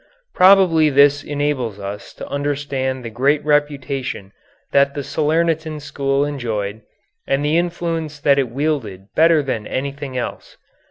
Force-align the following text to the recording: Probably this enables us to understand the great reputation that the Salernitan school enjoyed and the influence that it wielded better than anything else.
Probably 0.33 0.89
this 0.89 1.23
enables 1.23 1.79
us 1.79 2.11
to 2.15 2.27
understand 2.27 3.05
the 3.05 3.11
great 3.11 3.45
reputation 3.45 4.31
that 4.71 4.95
the 4.95 5.03
Salernitan 5.03 5.79
school 5.79 6.25
enjoyed 6.25 6.81
and 7.27 7.45
the 7.45 7.55
influence 7.59 8.19
that 8.19 8.39
it 8.39 8.49
wielded 8.49 9.09
better 9.15 9.43
than 9.43 9.67
anything 9.67 10.17
else. 10.17 10.57